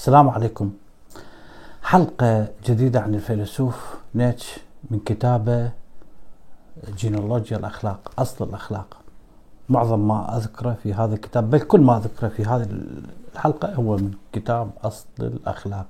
[0.00, 0.72] السلام عليكم.
[1.82, 4.58] حلقة جديدة عن الفيلسوف نيتش
[4.90, 5.70] من كتابة
[6.96, 8.96] جينولوجيا الأخلاق أصل الأخلاق.
[9.68, 12.68] معظم ما أذكره في هذا الكتاب بل كل ما أذكره في هذه
[13.34, 15.86] الحلقة هو من كتاب أصل الأخلاق.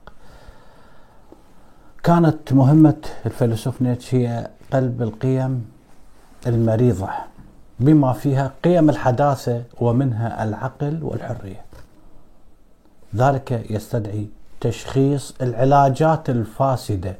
[2.02, 5.70] كانت مهمة الفيلسوف نيتش هي قلب القيم
[6.46, 7.08] المريضة
[7.80, 11.69] بما فيها قيم الحداثة ومنها العقل والحرية.
[13.16, 14.26] ذلك يستدعي
[14.60, 17.16] تشخيص العلاجات الفاسدة.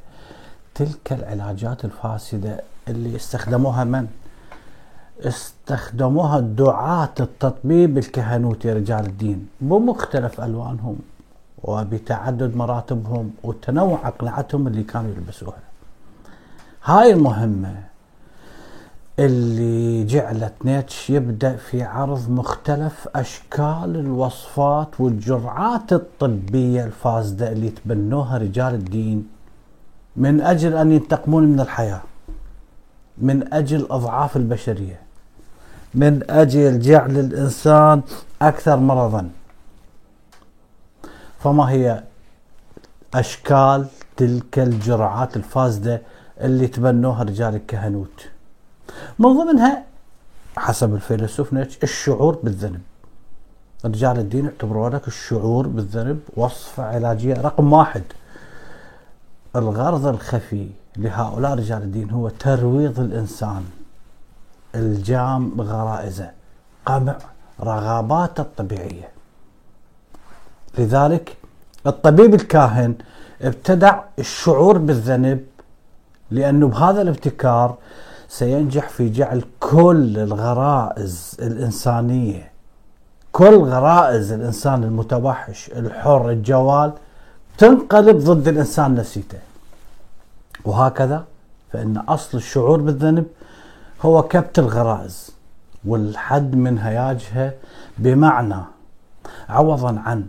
[0.75, 4.07] تلك العلاجات الفاسدة اللي استخدموها من؟
[5.19, 9.47] استخدموها دعاة التطبيب الكهنوتي رجال الدين.
[9.61, 10.99] بمختلف ألوانهم
[11.63, 15.57] وبتعدد مراتبهم وتنوع أقنعتهم اللي كانوا يلبسوها.
[16.83, 17.90] هاي المهمة.
[19.19, 28.73] اللي جعلت نيتش يبدأ في عرض مختلف أشكال الوصفات والجرعات الطبية الفاسدة اللي تبنوها رجال
[28.73, 29.27] الدين.
[30.15, 32.01] من أجل أن ينتقمون من الحياة.
[33.17, 34.99] من أجل أضعاف البشرية.
[35.93, 38.01] من أجل جعل الإنسان
[38.41, 39.29] أكثر مرضا.
[41.39, 42.03] فما هي
[43.13, 43.85] أشكال
[44.17, 46.01] تلك الجرعات الفاسدة
[46.41, 48.27] اللي تبنوها رجال الكهنوت؟
[49.19, 49.83] من ضمنها
[50.57, 52.81] حسب الفيلسوف نيتش الشعور بالذنب.
[53.85, 58.03] رجال الدين يعتبروا لك الشعور بالذنب وصفة علاجية رقم واحد.
[59.55, 63.65] الغرض الخفي لهؤلاء رجال الدين هو ترويض الإنسان.
[64.75, 66.31] الجام غرائزه
[66.85, 67.17] قمع
[67.61, 69.09] رغباته الطبيعية.
[70.77, 71.37] لذلك
[71.87, 72.95] الطبيب الكاهن
[73.41, 75.45] ابتدع الشعور بالذنب
[76.31, 77.77] لأنه بهذا الابتكار
[78.31, 82.51] سينجح في جعل كل الغرائز الإنسانية.
[83.31, 86.93] كل غرائز الإنسان المتوحش الحر الجوال
[87.57, 89.39] تنقلب ضد الإنسان نفسيته.
[90.65, 91.25] وهكذا
[91.73, 93.25] فإن أصل الشعور بالذنب
[94.01, 95.31] هو كبت الغرائز
[95.85, 97.53] والحد من هياجها
[97.97, 98.55] بمعنى
[99.49, 100.27] عوضا عن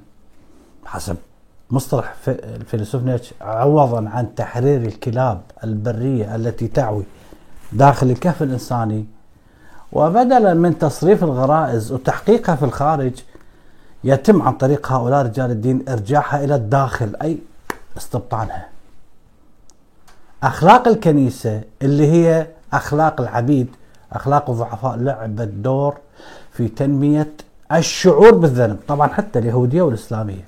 [0.85, 1.17] حسب
[1.71, 7.05] مصطلح الفيلسوف نيتش عوضا عن تحرير الكلاب البرية التي تعوي
[7.73, 9.07] داخل الكهف الإنساني.
[9.93, 13.13] وبدلا من تصريف الغرائز وتحقيقها في الخارج
[14.05, 17.39] يتم عن طريق هؤلاء رجال الدين إرجاعها إلى الداخل أي
[17.97, 18.69] استبطانها.
[20.43, 23.69] أخلاق الكنيسة اللي هي أخلاق العبيد
[24.13, 25.97] أخلاق الضعفاء لعبت دور
[26.53, 27.33] في تنمية
[27.73, 30.45] الشعور بالذنب طبعا حتى اليهودية والإسلامية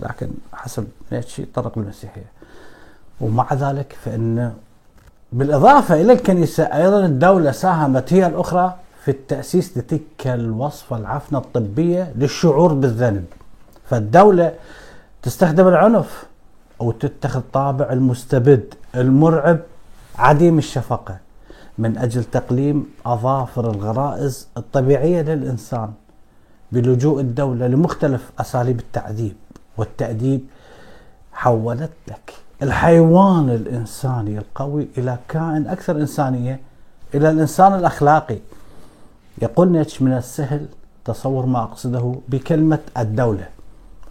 [0.00, 2.24] لكن حسب نيتشه طرق المسيحية.
[3.20, 4.52] ومع ذلك فإن
[5.32, 8.74] بالإضافة إلى الكنيسة أيضا الدولة ساهمت هي الأخرى
[9.04, 13.24] في التأسيس لتلك الوصفة العفنة الطبية للشعور بالذنب.
[13.90, 14.54] فالدولة
[15.22, 16.26] تستخدم العنف
[16.80, 19.58] أو تتخذ طابع المستبد المرعب
[20.18, 21.16] عديم الشفقة
[21.78, 25.92] من أجل تقليم أظافر الغرائز الطبيعية للإنسان
[26.72, 29.36] بلجوء الدولة لمختلف أساليب التعذيب
[29.76, 30.40] والتأديب
[31.32, 32.27] حولت لك.
[32.62, 36.60] الحيوان الإنساني القوي إلى كائن أكثر إنسانية
[37.14, 38.38] إلى الإنسان الأخلاقي.
[39.42, 40.66] يقول نيتش من السهل
[41.04, 43.48] تصور ما أقصده بكلمة الدولة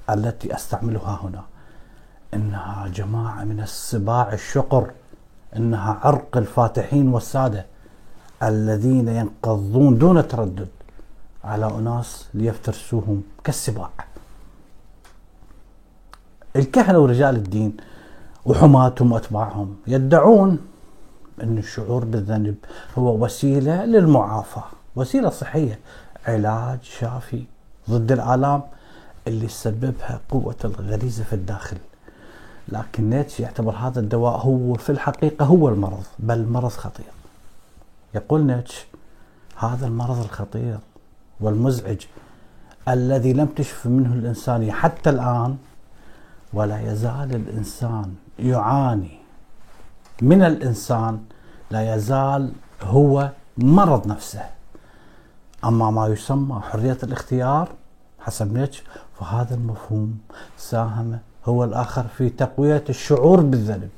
[0.09, 1.43] التي أستعملها هنا.
[2.33, 4.91] إنها جماعة من السباع الشقر
[5.55, 7.65] إنها عرق الفاتحين والسادة
[8.43, 10.67] الذين ينقضون دون تردد
[11.43, 13.89] على أناس ليفترسوهم كالسباع.
[16.55, 17.77] الكهنة ورجال الدين
[18.47, 20.59] وحماتهم وأتباعهم يدعون
[21.43, 22.55] أن الشعور بالذنب
[22.97, 24.63] هو وسيلة للمعافاة
[24.95, 25.79] وسيلة صحية
[26.25, 27.43] علاج شافي
[27.89, 28.61] ضد الآلام
[29.27, 31.77] اللي تسببها قوة الغريزة في الداخل.
[32.69, 37.11] لكن نيتش يعتبر هذا الدواء هو في الحقيقة هو المرض بل مرض خطير.
[38.15, 38.85] يقول نيتش
[39.57, 40.77] هذا المرض الخطير
[41.39, 42.01] والمزعج
[42.87, 45.57] الذي لم تشف منه الإنسانية حتى الآن
[46.53, 49.19] ولا يزال الإنسان يعاني.
[50.21, 51.23] من الإنسان
[51.71, 52.51] لا يزال
[52.83, 54.45] هو مرض نفسه.
[55.65, 57.69] أما ما يسمى حرية الاختيار
[58.19, 58.83] حسب نيتش
[59.19, 60.19] فهذا المفهوم
[60.57, 63.89] ساهم هو الآخر في تقوية الشعور بالذنب.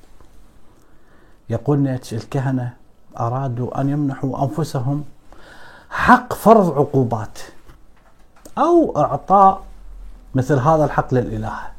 [1.50, 2.74] يقول نيتش الكهنة
[3.20, 5.04] أرادوا أن يمنحوا أنفسهم
[5.90, 7.40] حق فرض عقوبات
[8.58, 9.62] أو إعطاء
[10.36, 11.79] مثل هذا الحق للإله.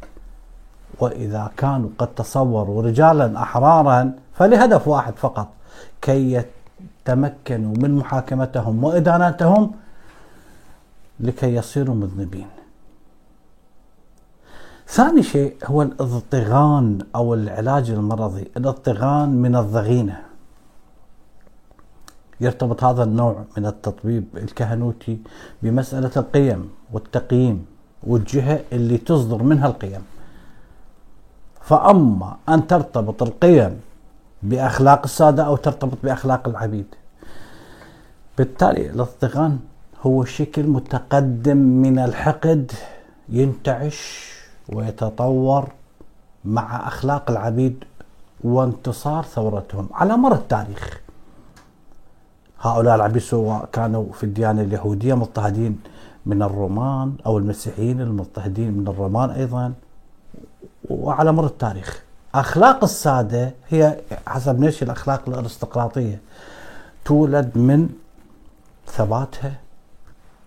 [0.99, 5.49] وإذا كانوا قد تصوروا رجالا أحرارا فلهدف واحد فقط
[6.03, 6.45] كي
[7.07, 9.71] يتمكنوا من محاكمتهم وإدانتهم
[11.21, 12.47] لكي يصيروا مذنبين
[14.91, 20.21] ثاني شيء هو الإضطغان أو العلاج المرضي، الإضطغان من الضغينة.
[22.41, 25.19] يرتبط هذا النوع من التطبيب الكهنوتي
[25.63, 27.67] بمسألة القيم والتقييم
[28.03, 30.03] والجهة اللي تصدر منها القيم.
[31.71, 33.81] فأما أن ترتبط القيم
[34.43, 36.87] بأخلاق السادة أو ترتبط بأخلاق العبيد.
[38.39, 39.59] بالتالي الاضطغان
[40.03, 42.73] هو شكل متقدم من الحقد
[43.29, 44.31] ينتعش
[44.69, 45.69] ويتطور
[46.45, 47.85] مع أخلاق العبيد
[48.45, 51.01] وانتصار ثورتهم على مر التاريخ.
[52.61, 55.81] هؤلاء العبيد سواء كانوا في الديانة اليهودية مضطهدين
[56.27, 59.73] من الرومان أو المسيحيين المضطهدين من الرومان أيضا
[60.91, 62.03] وعلى مر التاريخ.
[62.35, 63.97] أخلاق السادة هي
[64.27, 66.21] حسب نيش الأخلاق الأرستقراطية؟
[67.05, 67.89] تولد من
[68.87, 69.53] ثباتها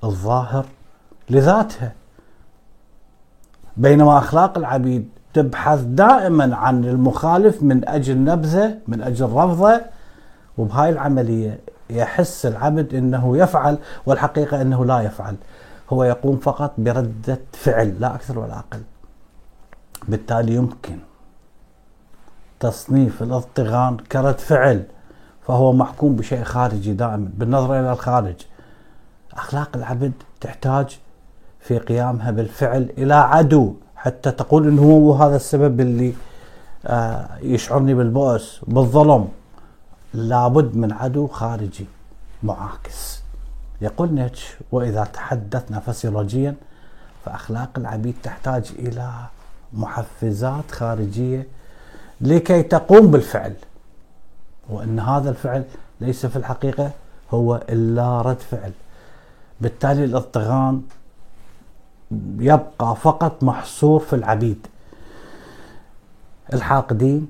[0.03, 0.65] الظاهر
[1.29, 1.91] لذاتها.
[3.77, 9.81] بينما أخلاق العبيد تبحث دائما عن المخالف من أجل نبذة من أجل رفضة.
[10.57, 11.59] وبهاي العملية
[11.89, 15.35] يحس العبد إنه يفعل والحقيقة إنه لا يفعل.
[15.89, 18.81] هو يقوم فقط بردة فعل لا أكثر ولا أقل.
[20.07, 20.99] بالتالي يمكن
[22.59, 24.83] تصنيف الاضطغان كرد فعل
[25.47, 28.35] فهو محكوم بشيء خارجي دائما بالنظر إلى الخارج.
[29.33, 30.99] أخلاق العبد تحتاج
[31.59, 36.13] في قيامها بالفعل إلى عدو حتى تقول إنه هو هذا السبب اللي
[36.85, 39.27] آه، يشعرني بالبؤس بالظلم.
[40.13, 41.85] لابد من عدو خارجي
[42.43, 43.23] معاكس.
[43.81, 46.55] يقول نيتش وإذا تحدثنا فسيولوجيا
[47.25, 49.11] فأخلاق العبيد تحتاج إلى
[49.73, 51.47] محفزات خارجية
[52.21, 53.53] لكي تقوم بالفعل.
[54.69, 55.63] وإن هذا الفعل
[56.01, 56.91] ليس في الحقيقة
[57.31, 58.71] هو إلا رد فعل.
[59.61, 60.83] بالتالي الاضطغام
[62.37, 64.67] يبقى فقط محصور في العبيد.
[66.53, 67.27] الحاقدين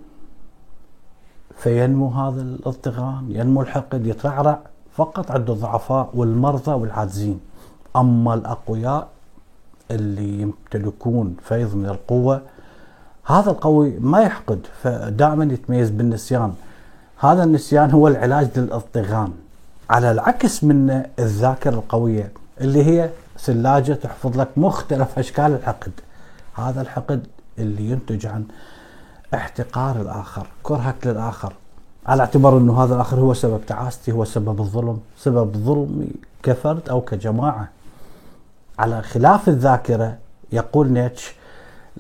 [1.58, 4.60] فينمو هذا الاضطغام ينمو الحقد يترعرع
[4.96, 7.40] فقط عند الضعفاء والمرضى والعاجزين.
[7.96, 9.08] أما الأقوياء
[9.94, 12.42] اللي يمتلكون فيض من القوة
[13.26, 16.54] هذا القوي ما يحقد فدائما يتميز بالنسيان.
[17.18, 19.34] هذا النسيان هو العلاج للاضطغام
[19.90, 22.32] على العكس من الذاكرة القوية
[22.62, 25.92] اللي هي سلاجة تحفظ لك مختلف أشكال الحقد
[26.54, 27.28] هذا الحقد
[27.60, 28.46] اللي ينتج عن
[29.34, 31.54] احتقار الآخر كرهك للآخر.
[32.06, 35.00] على اعتبار أنه هذا الآخر هو سبب تعاستي هو سبب الظلم.
[35.18, 36.10] سبب ظلمي
[36.44, 37.70] كفرد أو كجماعة.
[38.84, 40.18] على خلاف الذاكرة
[40.52, 41.34] يقول نيتش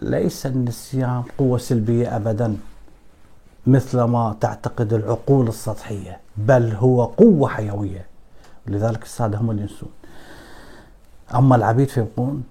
[0.02, 2.58] ليس النسيان قوة سلبية أبدا
[3.68, 8.06] مثل ما تعتقد العقول السطحية بل هو قوة حيوية.
[8.68, 9.90] لذلك السادة هم اللي ينسون.
[11.36, 12.44] أما العبيد فيبقون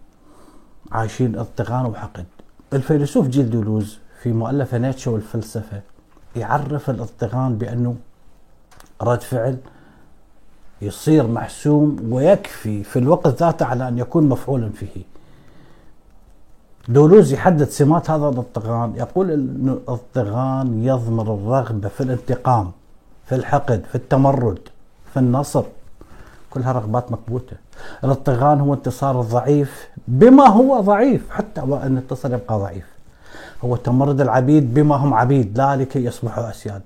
[0.92, 2.26] عايشين اضطغان وحقد.
[2.72, 5.80] الفيلسوف جيل دولوز في مؤلفة نيتشه والفلسفة
[6.36, 7.96] يعرف الاضطغان بأنه
[9.02, 9.56] رد فعل
[10.82, 15.02] يصير محسوم ويكفي في الوقت ذاته على أن يكون مفعولا فيه.
[16.88, 22.72] دولوز يحدد سمات هذا الاضطغان يقول أن الاضطغان يضمر الرغبة في الانتقام
[23.26, 24.58] في الحقد في التمرد
[25.12, 25.64] في النصر.
[26.50, 27.56] كلها رغبات مكبوتة.
[28.04, 32.86] الاضطغان هو انتصار الضعيف بما هو ضعيف حتى وأن انتصر يبقى ضعيف.
[33.64, 36.82] هو تمرد العبيد بما هم عبيد لا لكي يصبحوا أسياد.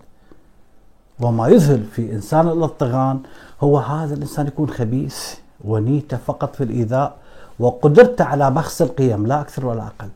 [1.21, 3.21] وما يذهل في إنسان الاضطغان
[3.61, 7.17] هو هذا الإنسان يكون خبيث ونيته فقط في الإيذاء
[7.59, 10.09] وقدرته على بخس القيم لا أكثر ولا أقل.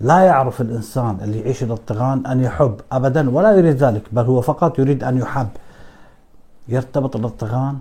[0.00, 4.78] لا يعرف الإنسان اللي يعيش الاضطغان أن يحب أبدا ولا يريد ذلك بل هو فقط
[4.78, 5.48] يريد أن يحب.
[6.68, 7.78] يرتبط الاضطغان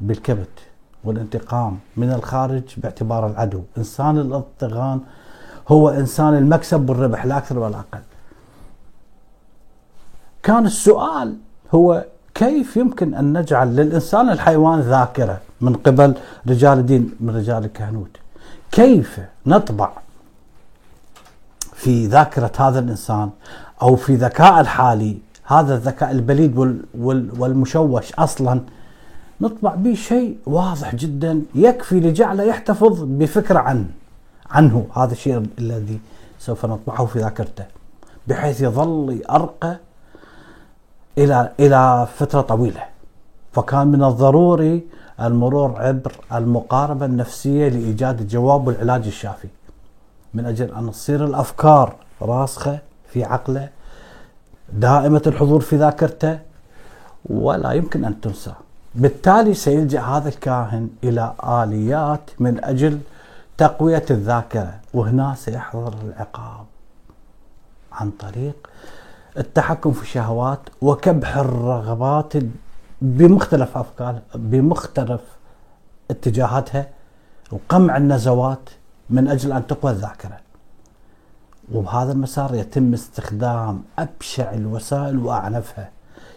[0.00, 0.58] بالكبت
[1.04, 3.62] والانتقام من الخارج باعتبار العدو.
[3.78, 5.00] إنسان الاضطغان
[5.68, 8.02] هو إنسان المكسب والربح لا أكثر ولا أقل.
[10.42, 11.36] كان السؤال
[11.74, 16.14] هو كيف يمكن أن نجعل للإنسان الحيوان ذاكرة من قبل
[16.48, 18.16] رجال الدين من رجال الكهنوت؟
[18.72, 19.90] كيف نطبع
[21.74, 23.30] في ذاكرة هذا الإنسان
[23.82, 26.82] أو في ذكاء الحالي هذا الذكاء البليد
[27.38, 28.60] والمشوش أصلا؟
[29.40, 33.86] نطبع به شيء واضح جدا يكفي لجعله يحتفظ بفكرة عنه
[34.50, 34.86] عنه.
[34.96, 36.00] هذا الشيء الذي
[36.38, 37.64] سوف نطبعه في ذاكرته
[38.26, 39.78] بحيث يظل يرقى
[41.18, 42.84] إلى إلى فترة طويلة.
[43.52, 44.86] فكان من الضروري
[45.20, 49.48] المرور عبر المقاربة النفسية لإيجاد الجواب والعلاج الشافي.
[50.34, 52.78] من أجل أن تصير الأفكار راسخة
[53.12, 53.68] في عقله
[54.72, 56.38] دائمة الحضور في ذاكرته
[57.26, 58.52] ولا يمكن أن تنسى.
[58.94, 61.32] بالتالي سيلجأ هذا الكاهن إلى
[61.62, 62.98] آليات من أجل
[63.58, 66.64] تقوية الذاكرة وهنا سيحضر العقاب
[67.92, 68.70] عن طريق
[69.38, 72.32] التحكم في الشهوات وكبح الرغبات
[73.02, 75.20] بمختلف أفكار بمختلف
[76.10, 76.88] اتجاهاتها
[77.52, 78.70] وقمع النزوات
[79.10, 80.38] من أجل أن تقوى الذاكرة.
[81.72, 85.90] وبهذا المسار يتم استخدام أبشع الوسائل وأعنفها.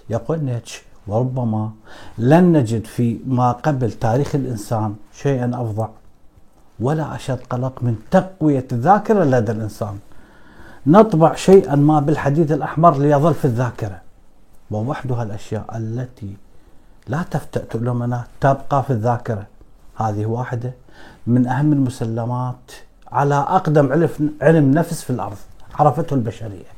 [0.09, 1.71] يقول نيتش وربما
[2.17, 5.89] لن نجد في ما قبل تاريخ الإنسان شيئا أفظع
[6.79, 9.99] ولا أشد قلق من تقوية الذاكرة لدى الإنسان.
[10.87, 14.01] نطبع شيئا ما بالحديد الأحمر ليظل في الذاكرة.
[14.71, 16.33] ووحدها الأشياء التي
[17.07, 19.47] لا تفتأت لمنا تبقى في الذاكرة.
[19.95, 20.73] هذه واحدة
[21.27, 22.71] من أهم المسلمات
[23.11, 24.07] على أقدم
[24.41, 25.37] علم نفس في الأرض
[25.75, 26.71] عرفته البشرية.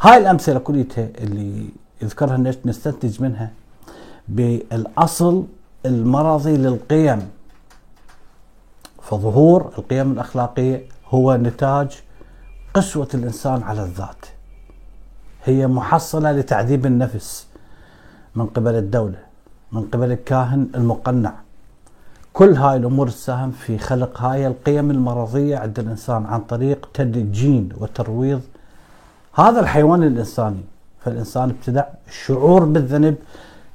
[0.00, 1.68] هاي الأمثلة كلها اللي
[2.02, 3.50] يذكرها نستنتج منها
[4.28, 5.44] بالأصل
[5.86, 7.28] المرضي للقيم.
[9.02, 12.02] فظهور القيم الأخلاقية هو نتاج
[12.74, 14.26] قسوة الإنسان على الذات.
[15.44, 17.46] هي محصلة لتعذيب النفس
[18.34, 19.18] من قبل الدولة
[19.72, 21.32] من قبل الكاهن المقنع.
[22.32, 28.40] كل هاي الأمور تساهم في خلق هاي القيم المرضية عند الإنسان عن طريق تدجين وترويض
[29.34, 30.64] هذا الحيوان الإنساني.
[31.04, 33.16] فالإنسان ابتدع الشعور بالذنب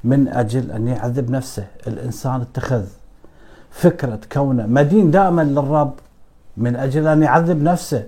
[0.03, 1.67] من أجل أن يعذب نفسه.
[1.87, 2.85] الإنسان اتخذ
[3.71, 5.93] فكرة كونه مدين دائما للرب
[6.57, 8.03] من أجل أن يعذب نفسه.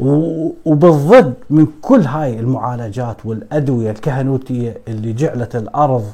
[0.00, 6.12] وبالضد من كل هاي المعالجات والأدوية الكهنوتية اللي جعلت الأرض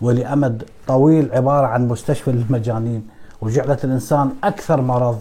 [0.00, 3.08] ولأمد طويل عبارة عن مستشفى للمجانين
[3.40, 5.18] وجعلت الإنسان أكثر مرض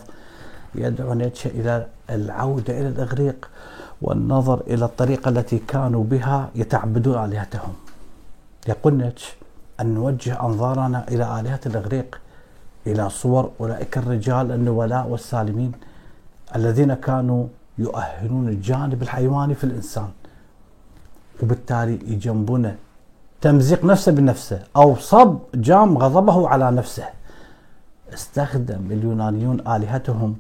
[0.75, 3.49] يدعو نيتشه إلى العودة إلى الإغريق
[4.01, 7.73] والنظر إلى الطريقة التي كانوا بها يتعبدون آلهتهم.
[8.67, 9.35] يقول نيتش
[9.81, 12.19] أن نوجه أنظارنا إلى آلهة الإغريق
[12.87, 15.71] إلى صور أولئك الرجال النبلاء والسالمين
[16.55, 20.09] الذين كانوا يؤهلون الجانب الحيواني في الإنسان.
[21.43, 22.75] وبالتالي يجنبون
[23.41, 24.59] تمزيق نفسه بنفسه.
[24.75, 27.05] أو صب جام غضبه على نفسه.
[28.13, 30.35] استخدم اليونانيون آلهتهم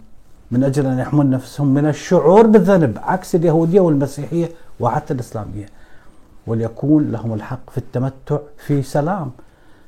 [0.51, 4.49] من أجل أن يحمون نفسهم من الشعور بالذنب عكس اليهودية والمسيحية
[4.79, 5.65] وحتى الإسلامية.
[6.47, 9.31] وليكون لهم الحق في التمتع في سلام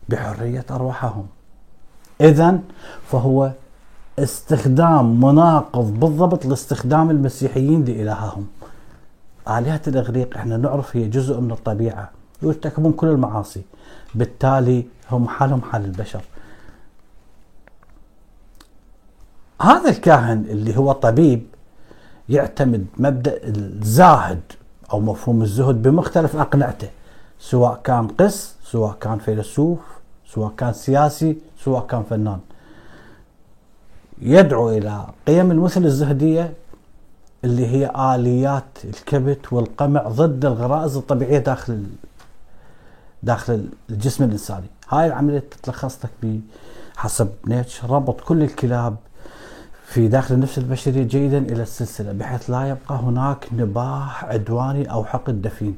[0.10, 1.28] بحرية أرواحهم.
[2.22, 2.60] إذا
[3.08, 3.52] فهو
[4.20, 8.48] استخدام مناقض بالضبط لاستخدام المسيحيين لإلههم.
[9.48, 12.10] آلهة الإغريق إحنا نعرف هي جزء من الطبيعة
[12.42, 13.62] يرتكبون كل المعاصي.
[14.16, 16.22] بالتالي هم حالهم حال البشر.
[19.62, 21.46] هذا الكاهن اللي هو طبيب
[22.30, 24.42] يعتمد مبدأ الزاهد
[24.94, 26.90] أو مفهوم الزهد بمختلف أقنعته
[27.40, 29.80] سواء كان قس سواء كان فيلسوف
[30.34, 32.40] سواء كان سياسي سواء كان فنان.
[34.22, 36.54] يدعو إلى قيم المثل الزهدية
[37.44, 41.84] اللي هي آليات الكبت والقمع ضد الغرائز الطبيعية داخل
[43.24, 44.66] داخل الجسم الإنساني.
[44.90, 46.40] هاي العملية تتلخص لك
[46.96, 48.96] بحسب نيتش ربط كل الكلاب
[49.86, 55.42] في داخل النفس البشرية جيدا إلى السلسلة بحيث لا يبقى هناك نباح عدواني أو حقد
[55.42, 55.76] دفين.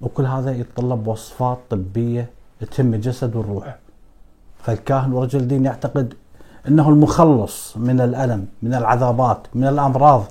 [0.00, 2.30] وكل هذا يتطلب وصفات طبية
[2.70, 3.78] تهم الجسد والروح
[4.62, 6.14] فالكاهن ورجل الدين يعتقد
[6.68, 10.24] أنه المخلص من الألم من العذابات من الأمراض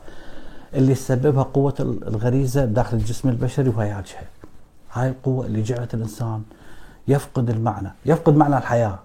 [0.73, 4.23] اللي سببها قوة الغريزة داخل الجسم البشري وهياجها
[4.93, 6.41] هاي القوة اللي جعلت الإنسان
[7.07, 8.99] يفقد المعنى يفقد معنى الحياة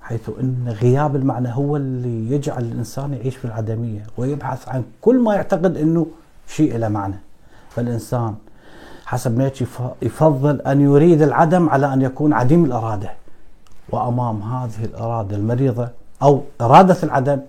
[0.00, 5.34] حيث إن غياب المعنى هو اللي يجعل الإنسان يعيش في العدمية ويبحث عن كل ما
[5.34, 6.06] يعتقد إنه
[6.48, 7.14] شيء له معنى.
[7.70, 8.34] فالإنسان
[9.06, 13.10] حسب نيتشه يفضل أن يريد العدم على أن يكون عديم الإرادة.
[13.90, 15.88] وأمام هذه الإرادة المريضة
[16.22, 17.40] أو إرادة العدم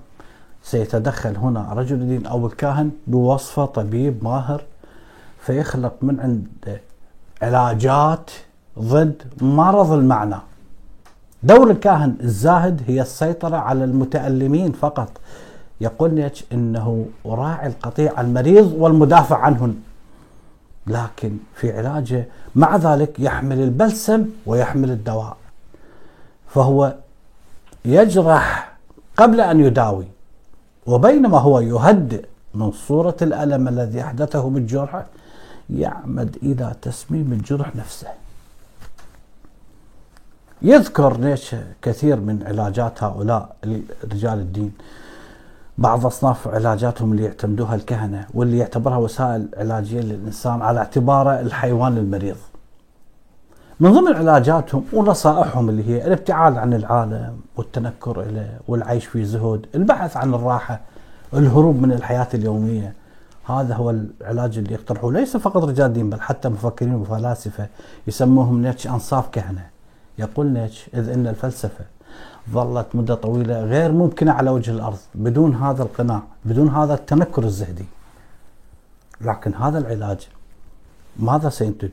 [0.63, 4.63] سيتدخل هنا رجل الدين أو الكاهن بوصفه طبيب ماهر
[5.39, 6.81] فيخلق من عنده
[7.41, 8.31] علاجات
[8.79, 10.35] ضد مرض المعنى.
[11.43, 15.09] دور الكاهن الزاهد هي السيطرة على المتألمين فقط.
[15.81, 19.75] يقول نيتش إنه راعي القطيع المريض والمدافع عنهم
[20.87, 25.37] لكن في علاجه مع ذلك يحمل البلسم ويحمل الدواء.
[26.47, 26.95] فهو
[27.85, 28.71] يجرح
[29.17, 30.07] قبل أن يداوي
[30.85, 35.05] وبينما هو يهدئ من صورة الألم الذي أحدثه بالجرح
[35.69, 38.07] يعمد إلى تسميم الجرح نفسه
[40.61, 43.55] يذكر ليش كثير من علاجات هؤلاء
[44.11, 44.71] رجال الدين
[45.77, 52.37] بعض أصناف علاجاتهم اللي يعتمدوها الكهنة واللي يعتبرها وسائل علاجية للإنسان على اعتباره الحيوان المريض.
[53.81, 60.17] من ضمن علاجاتهم ونصائحهم اللي هي الابتعاد عن العالم والتنكر له والعيش في زهد البحث
[60.17, 60.79] عن الراحة
[61.33, 62.93] الهروب من الحياة اليومية.
[63.45, 67.67] هذا هو العلاج اللي يقترحوه ليس فقط رجال دين بل حتى مفكرين وفلاسفة
[68.07, 69.67] يسموهم نيتشه أنصاف كهنة.
[70.17, 71.85] يقول نيتشه إذ أن الفلسفة
[72.51, 77.85] ظلت مدة طويلة غير ممكنة على وجه الأرض بدون هذا القناع بدون هذا التنكر الزهدي.
[79.21, 80.27] لكن هذا العلاج
[81.19, 81.91] ماذا سينتج؟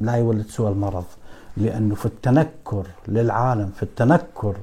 [0.00, 1.04] لا يولد سوى المرض
[1.56, 4.54] لأنه في التنكر للعالم في التنكر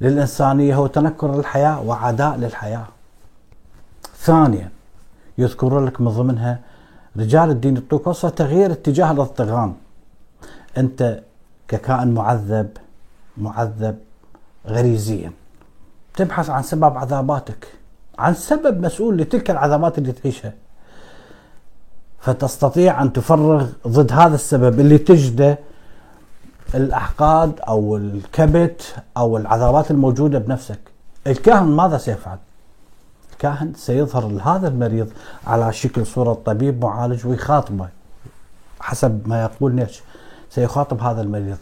[0.00, 2.86] للإنسانية هو تنكر الحياة وعداء للحياة.
[4.18, 4.70] ثانيا
[5.38, 6.60] يذكرون لك من ضمنها
[7.16, 9.74] رجال الدين يعطوك وصفة تغيير اتجاه الاضطغام
[10.78, 11.20] أنت
[11.68, 12.68] ككائن معذب
[13.36, 13.98] معذب
[14.66, 15.32] غريزيا
[16.16, 17.66] تبحث عن سبب عذاباتك
[18.18, 20.52] عن سبب مسؤول لتلك العذابات اللي تعيشها.
[22.28, 25.58] فتستطيع أن تفرغ ضد هذا السبب اللي تجده
[26.74, 30.78] الأحقاد أو الكبت أو العذابات الموجودة بنفسك.
[31.26, 32.38] الكاهن ماذا سيفعل؟
[33.32, 35.10] الكاهن سيظهر لهذا المريض
[35.46, 37.88] على شكل صورة طبيب معالج ويخاطبه
[38.80, 40.02] حسب ما يقول نيتش.
[40.50, 41.56] سيخاطب هذا المريض.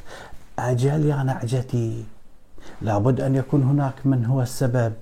[0.59, 2.05] أجل يا نعجتي
[2.83, 4.93] لابد أن يكون هناك من هو السبب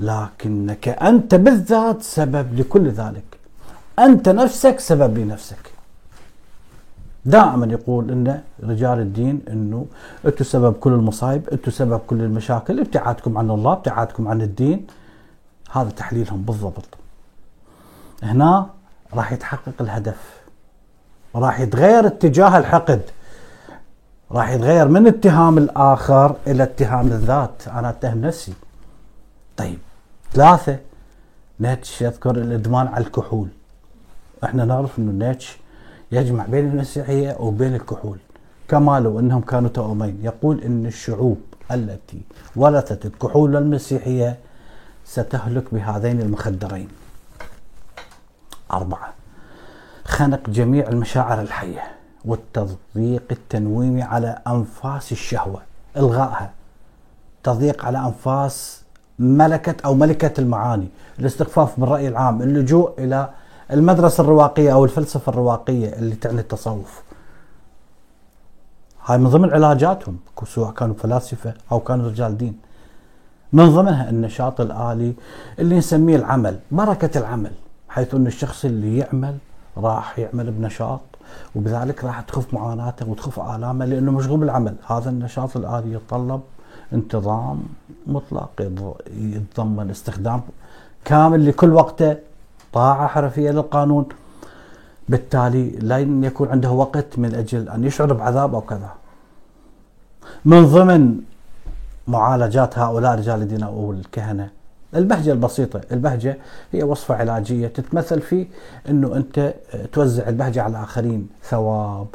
[0.00, 3.33] لكنك أنت بالذات سبب لكل ذلك.
[3.98, 5.72] أنت نفسك سبب لنفسك
[7.24, 9.86] دائما يقول إن رجال الدين إنه
[10.26, 14.86] أنتم سبب كل المصايب، أنتم سبب كل المشاكل، ابتعادكم عن الله، ابتعادكم عن الدين.
[15.72, 16.88] هذا تحليلهم بالضبط.
[18.22, 18.66] هنا
[19.14, 20.40] راح يتحقق الهدف.
[21.34, 23.02] راح يتغير اتجاه الحقد.
[24.32, 28.52] راح يتغير من اتهام الآخر إلى اتهام الذات، أنا أتهم نفسي.
[29.56, 29.78] طيب
[30.32, 30.78] ثلاثة
[31.60, 33.48] نيتش يذكر الإدمان على الكحول.
[34.44, 35.58] إحنا نعرف انه نيتش
[36.12, 38.18] يجمع بين المسيحية وبين الكحول.
[38.68, 41.38] كما لو أنهم كانوا توأمين يقول أن الشعوب
[41.72, 42.20] التي
[42.56, 44.38] ورثت الكحول والمسيحية
[45.04, 46.88] ستهلك بهذين المخدرين.
[48.72, 49.12] أربعة
[50.04, 51.82] خنق جميع المشاعر الحية
[52.24, 55.62] والتضييق التنويمي على أنفاس الشهوة
[55.96, 56.50] إلغائها.
[57.42, 58.82] تضييق على أنفاس
[59.18, 60.88] ملكة أو ملكة المعاني.
[61.18, 63.30] الاستخفاف بالرأي العام اللجوء إلى
[63.70, 67.02] المدرسة الرواقية أو الفلسفة الرواقية اللي تعني التصوف.
[69.04, 72.58] هاي من ضمن علاجاتهم سواء كانوا فلاسفة أو كانوا رجال دين.
[73.52, 75.14] من ضمنها النشاط الآلي
[75.58, 77.52] اللي نسميه العمل بركة العمل
[77.88, 79.36] حيث أن الشخص اللي يعمل
[79.76, 81.00] راح يعمل بنشاط
[81.54, 84.74] وبذلك راح تخف معاناته وتخف آلامه لأنه مشغول بالعمل.
[84.86, 86.40] هذا النشاط الآلي يتطلب
[86.92, 87.62] انتظام
[88.06, 88.50] مطلق
[89.16, 90.40] يتضمن استخدام
[91.04, 92.16] كامل لكل وقته
[92.74, 94.06] طاعة حرفية للقانون.
[95.08, 98.90] بالتالي لن يكون عنده وقت من أجل أن يشعر بعذاب أو كذا.
[100.44, 101.20] من ضمن
[102.08, 104.48] معالجات هؤلاء رجال الدين أو الكهنة
[104.94, 105.80] البهجة البسيطة.
[105.92, 106.36] البهجة
[106.72, 108.46] هي وصفة علاجية تتمثل في
[108.88, 109.54] أنه أنت
[109.92, 112.06] توزع البهجة على الآخرين ثواب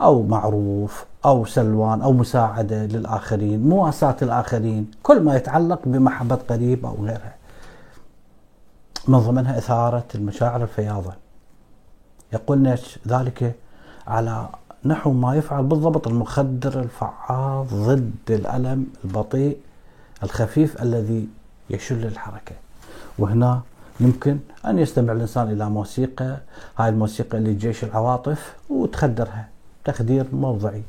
[0.00, 6.94] أو معروف أو سلوان أو مساعدة للآخرين مواساة الآخرين كل ما يتعلق بمحبة قريب أو
[7.02, 7.35] غيرها.
[9.08, 11.12] من ضمنها إثارة المشاعر الفياضة.
[12.32, 13.54] يقول نيتش ذلك
[14.06, 14.48] على
[14.84, 19.56] نحو ما يفعل بالضبط المخدر الفعال ضد الألم البطيء
[20.22, 21.28] الخفيف الذي
[21.70, 22.54] يشل الحركة.
[23.18, 23.60] وهنا
[24.00, 26.36] يمكن أن يستمع الإنسان إلى موسيقى
[26.78, 29.48] هاي الموسيقى اللي جيش العواطف وتخدرها.
[29.84, 30.82] تخدير موضعي.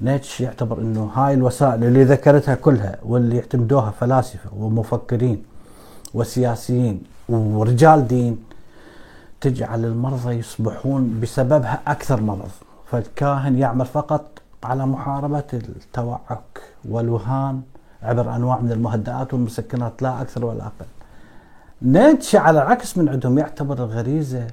[0.00, 5.42] نيتش يعتبر أنه هاي الوسائل اللي ذكرتها كلها واللي يعتمدوها فلاسفة ومفكرين
[6.14, 8.44] وسياسيين ورجال دين
[9.40, 12.50] تجعل المرضى يصبحون بسببها أكثر مرض.
[12.90, 14.24] فالكاهن يعمل فقط
[14.64, 17.62] على محاربة التوعك والوهان
[18.02, 20.86] عبر أنواع من المهدئات والمسكنات لا أكثر ولا أقل.
[21.82, 24.46] نيتشه على العكس من عندهم يعتبر الغريزة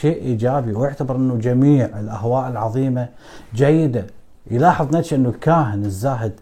[0.00, 3.08] شيء إيجابي ويعتبر أنه جميع الأهواء العظيمة
[3.54, 4.06] جيدة.
[4.50, 6.32] يلاحظ نيتشه أنه الكاهن الزاهد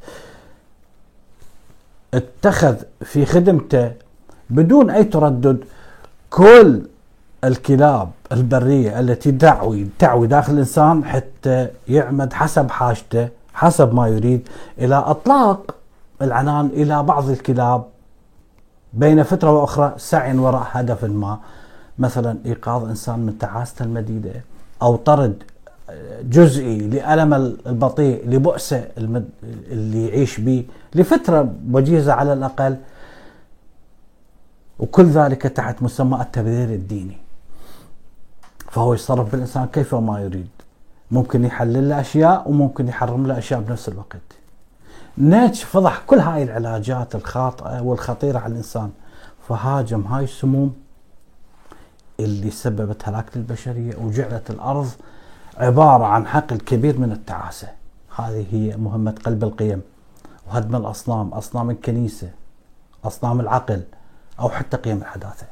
[2.14, 3.92] اتخذ في خدمته
[4.50, 5.64] بدون أي تردد
[6.30, 6.82] كل
[7.44, 14.94] الكلاب البرية التي تعوي تعوي داخل الإنسان حتى يعمد حسب حاجته حسب ما يريد إلى
[14.94, 15.74] إطلاق
[16.22, 17.84] العنان إلى بعض الكلاب.
[18.92, 21.38] بين فترة وأخرى سعي وراء هدف ما
[21.98, 24.30] مثلا إيقاظ إنسان من تعاسته المديدة
[24.82, 25.42] أو طرد
[26.22, 27.34] جزئي لألم
[27.66, 28.84] البطيء لبؤسه
[29.70, 32.76] اللي يعيش به لفترة وجيزة على الأقل.
[34.78, 37.16] وكل ذلك تحت مسمى التبرير الديني.
[38.70, 40.48] فهو يتصرف بالإنسان كيف ما يريد.
[41.10, 44.20] ممكن يحلل له أشياء وممكن يحرم له أشياء بنفس الوقت.
[45.18, 48.90] نيتش فضح كل هاي العلاجات الخاطئة والخطيرة على الإنسان.
[49.48, 50.74] فهاجم هاي السموم
[52.20, 54.88] اللي سببت هلاك للبشرية وجعلت الأرض
[55.56, 57.68] عبارة عن حقل كبير من التعاسة.
[58.16, 59.82] هذه هي مهمة قلب القيم
[60.48, 62.30] وهدم الأصنام أصنام الكنيسة
[63.04, 63.82] أصنام العقل.
[64.40, 65.46] أو حتى قيم الحداثة.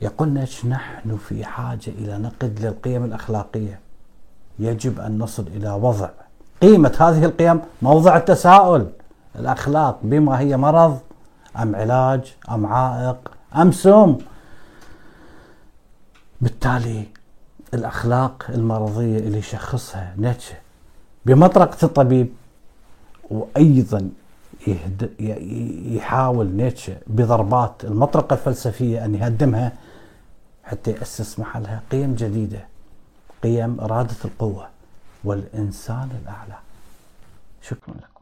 [0.00, 3.80] يقول نيتش نحن في حاجة إلى نقد للقيم الأخلاقية؟
[4.58, 6.08] يجب أن نصل إلى وضع.
[6.62, 8.86] قيمة هذه القيم موضع التساؤل.
[9.36, 10.98] الأخلاق بما هي مرض؟
[11.56, 14.16] أم علاج؟ أم عائق؟ أم سم؟
[16.40, 17.04] بالتالي
[17.74, 20.54] الأخلاق المرضية اللي يشخصها نيتشه
[21.26, 22.32] بمطرقة الطبيب
[24.66, 25.08] وأيضا
[25.96, 29.72] يحاول نيتشه بضربات المطرقة الفلسفية أن يهدمها
[30.64, 32.66] حتى يأسس محلها قيم جديدة
[33.42, 34.68] قيم إرادة القوة
[35.24, 36.58] والإنسان الأعلى.
[37.62, 38.17] شكرا لكم.